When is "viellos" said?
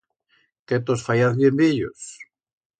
1.61-2.01